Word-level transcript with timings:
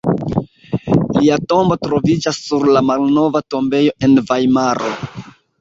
Lia 1.17 1.37
tombo 1.53 1.77
troviĝas 1.83 2.41
sur 2.47 2.65
la 2.79 2.83
Malnova 2.89 3.45
tombejo 3.55 3.97
en 4.09 4.21
Vajmaro. 4.33 4.91